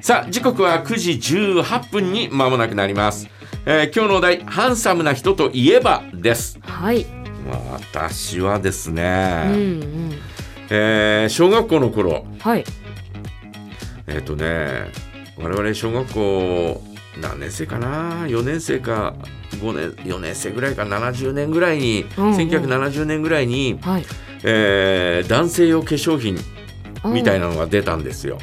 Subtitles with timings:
[0.00, 3.28] さあ時刻は9時18分に間もなくなります、
[3.66, 7.04] えー今日のお題ハンサムな人といえばですはい。
[7.48, 10.12] まあ私はですうんね、うん。
[10.70, 12.64] えー小学校の頃はい。
[14.08, 14.90] えっ、とね
[15.38, 16.82] 我々小学校
[17.20, 19.14] 何年生かな？4年生か
[19.52, 24.04] 5年4年生ぐらいか70年ぐらいに、うんうん1970年ぐらいに、はい。
[24.44, 26.36] えー男性用化粧品
[27.04, 27.42] みたいな。
[27.42, 28.38] なのが出たんですよ。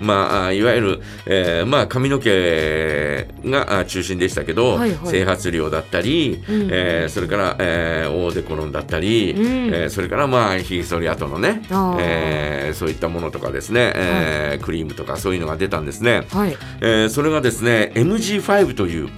[0.00, 9.44] まああいわゆる、えーまあ、髪の毛があ中心でしたけど、はいはい整髪料だったり、うんえーそれから、えーオーデコロンだったり、うん
[9.74, 11.60] えーそれからまあヒゲ剃り跡のね、
[12.00, 16.26] えーそういったものとかですね、えークリームとかそういうのが出たんですね。
[16.30, 16.56] はい。
[16.80, 19.08] えーそれがですね MG5 という、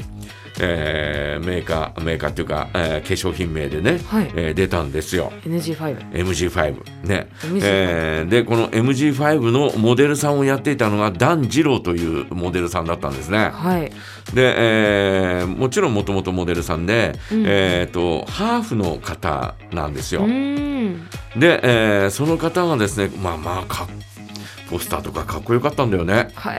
[0.60, 5.32] えーメーカーメーカーっていうか、えー化粧品名でね、はいえー出たんですよ。
[5.44, 6.10] NG5。
[6.12, 13.50] MG5 ね、MG5 えーでこの MG5 のモデルさんをやっていたのがダン・ジローというモデルさんだったんですね。
[13.52, 13.90] はい。
[14.34, 20.26] で、えーもちろんもともとモデルさんで、うんえー、とハーフの方なんですうよ。
[20.26, 21.08] ーん。
[21.36, 23.86] で、えーその方がですねまあまあかっ
[24.70, 26.30] ポスターとかかっこよかったんだよね。
[26.34, 26.56] はい。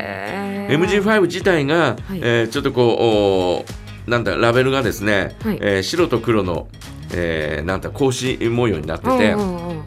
[0.70, 1.75] MG5 自体が、
[2.08, 6.67] はいえーちょっとこうおなんだラベルがですね、はいえー白と黒の、
[7.14, 9.81] えーなんだ格子模様になってて、うんうんう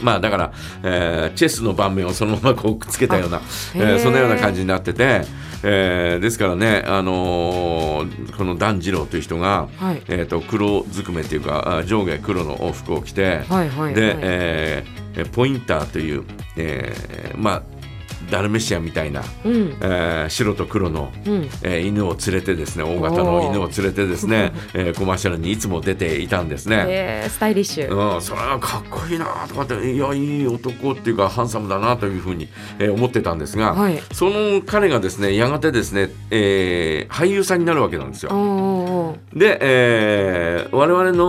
[0.00, 0.52] まあだから、
[0.82, 3.40] えーチェスの盤面をそのままこうくっつけたような、
[3.74, 5.22] えへーーそんなような感じになってて、
[5.62, 10.02] えーですからね、あのーこの團次郎という人が、はい。
[10.08, 13.94] えー、と黒ずくめっていうかあ上下黒の服を着て、はいはい。
[13.94, 16.24] で、はいえーポインターという、
[16.56, 17.62] えーまあ
[18.32, 19.76] ダルメシアンみたいな、うん。
[19.82, 21.42] えー白と黒の、うん。
[21.62, 26.86] えー犬を連れてですね大型の犬を連れてですね、 えーコマーシャルにいつも出ていたんですね。
[26.88, 28.14] えー、スタイリッシュ。
[28.14, 34.02] うん、それはかっこいいなとかっていやいい男っていうかハンサムだなというふうに、えー思ってたんですが、はい。
[34.12, 39.16] その彼がですねやがてですね、えー俳優さんになるわけなんですおよ。
[39.34, 41.28] で、えー我々の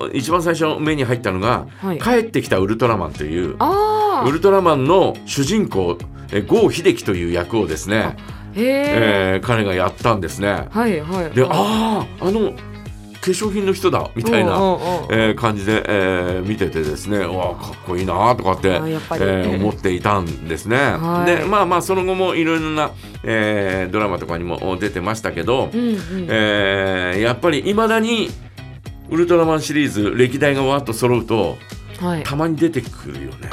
[0.00, 1.98] お一番最初目に入ったのが「はい。
[1.98, 3.56] 帰ってきたウルトラマン」という。
[4.24, 5.98] ウルトラマンの主人公、
[6.32, 8.16] えー郷秀樹という役をですね、
[8.54, 8.84] へえ。
[9.36, 10.66] えー彼がやったんですね。
[10.70, 11.30] はいはい。
[11.30, 12.52] であああの
[13.22, 14.50] 化粧品の人だみたいな。
[15.10, 20.76] えー感じで、えー見ててですねうわかっこいいなとかって、あやっぱりえー思っていたんですね。
[20.76, 22.90] はいでまあまあその後もいろいろな、
[23.24, 25.98] えードラマとかにも出てましたけど、うんうん。
[26.28, 28.28] えーやっぱりいまだに
[29.10, 31.56] ウルトラマンシリーズ歴代がわっと揃うと
[32.00, 32.22] はい。
[32.24, 33.48] たまに出てくるよね。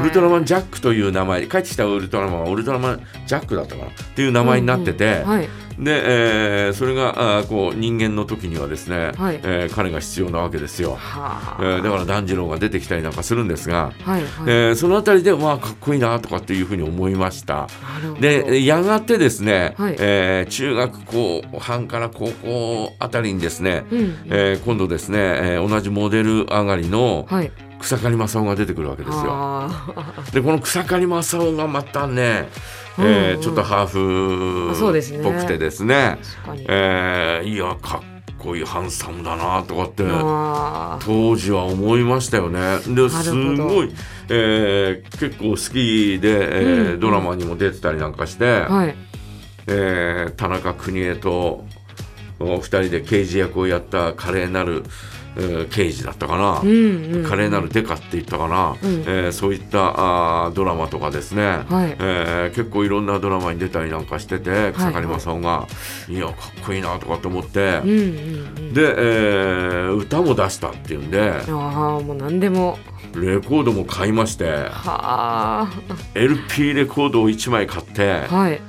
[0.00, 5.48] ウルトラマンジャックという名前帰ってきたウルトラマンはウルトラマンジャックだったかなっていう名前になってて、うんうんはい。
[5.78, 10.94] で、えーそれがあーこう人間の時にはですね、はいえー彼が必要なわけですよ。
[10.94, 14.10] はえーだから團次郎が出てきたりなんかするんですが、あ。
[14.10, 14.30] はいはい。
[14.46, 17.66] えーそのあたりでわあかっこいいなとかっていうふうに思いました。
[18.20, 24.16] でやがてですね、はいえー中学校半から高校あたりにですね、うんうん。
[24.26, 27.50] えー今度ですね、えー同じモデル上がりのはい。
[27.80, 29.24] 草刈正雄が出てくるわけですよ。
[29.28, 32.48] あでこの草刈正雄がまたね、
[32.98, 34.70] うんうんえーちょっとハーフ
[35.20, 36.66] っぽくてですねー確かに。
[36.68, 40.04] えーいやかっこいいハンサムだなとかって
[41.04, 42.78] 当時は思いましたよね。
[42.86, 43.92] ですごい、
[44.28, 48.94] えー結構好きで、えーうんドラマにも出てたりなんかして、はい。
[49.66, 51.64] えー田中邦衛と
[52.38, 54.84] お二人で刑事役をやった華麗なる、
[55.36, 56.60] えー刑事だったかな。
[56.60, 57.24] うんうん。
[57.24, 65.66] 華麗なるデカって言ったかな、うんえーそういったあードラマとかですね、はいえー結構いろんなドラマに出たりなんかしてて草刈正雄が、
[66.08, 66.34] い、やかっ
[66.64, 68.74] こいいなとかって思って、うんうんうん。
[68.74, 72.78] で、えー歌も出したっていうんでああもう何でも。
[73.14, 75.68] レコードも買いましては
[76.14, 78.34] LP レコードを1枚買ってあ。
[78.34, 78.60] はい。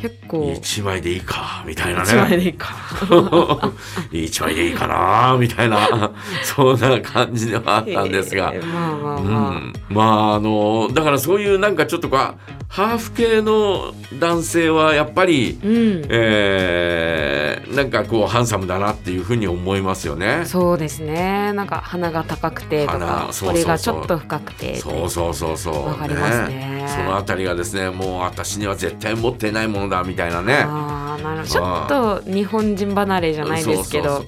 [0.00, 0.52] 結構。
[0.52, 2.68] 1枚でいいかみたいな一枚ねでいいか。
[4.12, 6.12] 1枚でいいかなみたいな
[6.44, 8.52] そんな感じではあったんですが。
[8.54, 9.50] えーまあまあうまあ。
[9.50, 12.34] ん、まああのだからそういうなんかちょっとか
[12.68, 16.02] ハーフ系の男性はやっぱり、うん。
[16.08, 20.42] えーなんかこうハンサムだなっていうふうに思いますよね。
[20.44, 21.52] そうですね。
[21.52, 24.76] なんか鼻が高くてと鼻か、これがちょっと深くて。
[24.76, 25.86] そうそうそうそう。
[25.86, 30.64] わかりますねそのあたりがですね、もう私には絶対持っていないものだみたいなね。
[30.66, 31.46] ああなる。
[31.46, 34.24] ちょっと日本人離れじゃないですけど。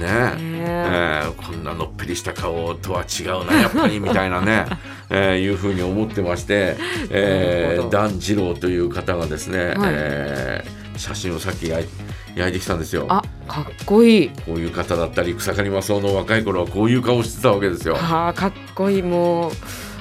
[0.00, 4.64] ねねえーこんなのっぺりした顔とは違うなやっぱり みたいなね、
[5.10, 6.76] えーいうふうに思ってまして、
[7.10, 7.78] え
[8.18, 11.88] 次郎という方がですね、はいえー写真をさっき焼い
[12.36, 13.06] 焼いてきたんですよ。
[13.08, 14.28] あかっこいい。
[14.46, 17.94] こういう方だったり草刈正雄の若い頃はこういう顔してたわけですよ。
[17.96, 19.52] はあかっこいいもう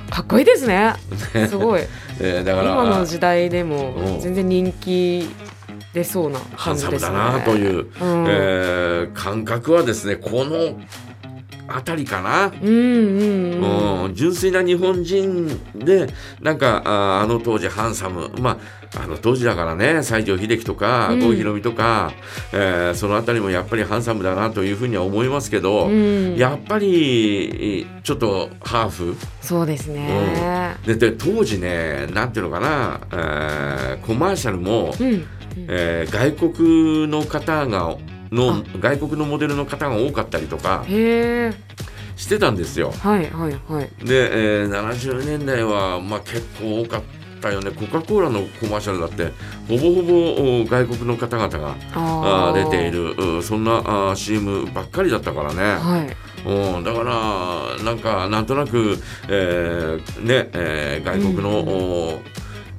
[0.09, 0.93] かっこいいですね。
[1.49, 1.81] すごい。
[2.19, 3.69] え ーだから今の時代でうん。
[3.69, 5.29] も全然人気
[5.93, 7.07] 出そうなハン感じですね。
[7.07, 7.85] サムだなという、うん。
[8.27, 10.77] えー感覚はですねこの
[11.69, 12.47] 辺りかな。
[12.47, 13.67] うんうんう
[14.01, 14.03] ん。
[14.05, 16.07] うん、純粋な日本人で
[16.41, 18.31] なんかああの当時ハンサム。
[18.39, 18.57] まあ
[19.03, 21.19] あの当時だからね西城秀樹とかうん。
[21.19, 22.11] 郷ひろみとか、
[22.51, 26.35] えーその辺りもやっぱりハンサムだなというふうには思いますけど、うん。
[26.35, 29.15] やっぱりちょっとハーフ。
[29.41, 30.75] そうですね。
[30.85, 35.25] でで当時ねなんていうのかな、えーコマーシャルも、うん。
[35.67, 37.95] えー外国の方が
[38.31, 40.85] の外国のモデルの方が多かったりとか
[42.15, 42.91] してたんですよ。
[42.91, 44.05] はいはいはい。
[44.05, 47.01] で、えー70年代は、まあ、結構多かっ
[47.41, 47.71] たよね。
[47.71, 49.31] コカ・コーラのコマーシャルだって
[49.67, 53.37] ほぼほぼお外国の方々があ出ている。
[53.37, 56.15] うそんなあー CM ばっかりだったからね、はい。
[56.45, 58.97] うん、だからなんかなんとなく、
[59.29, 62.21] えーねえー外国の、お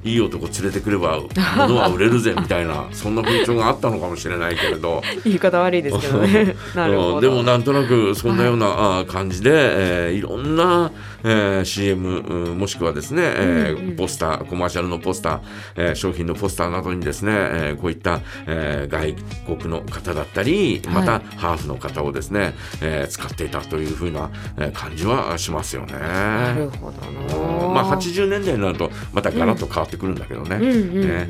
[0.03, 1.19] いい男連れてくれば
[1.57, 5.01] 物は売れるぜみたいな そんな風潮があったのかもしれないけれど。
[5.23, 6.55] 言い方悪いですけどね。
[6.75, 7.15] なるほど。
[7.15, 10.91] うんでもなんとなくそんなような、感じで、えーいろんな、
[11.23, 15.39] えー CM うんもしくはですね、えーポスターコマーシャルのポスター、
[15.75, 19.15] えー商品のポスターなどにですね、えーこういった、えー外
[19.57, 25.93] 国の方だったりまた、はいハーフの方をですね、えー使っていたというふうな、えー感じはしますよね。
[25.93, 30.57] なるほどまあ80年代になるとまたガラッと変わってくるんだけどね。
[30.57, 31.27] ね。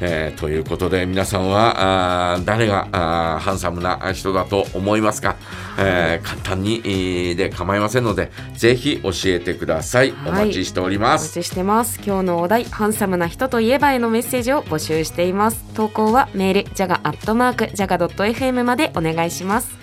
[0.00, 5.36] えーということで皆さんはあー誰があーハンサムな人だと思いますか、
[5.78, 10.30] えー簡単にえーで構いませんのでぜひ教えてください、はい。
[10.30, 11.22] お待ちしておりおます。
[11.24, 12.00] 待ちしてます。
[12.04, 15.64] 今日のお題ハンサムな人といえばへのメッセージを募集しています。
[15.74, 19.81] 投稿はメールジャガアットマークジャガ .fm までお願いします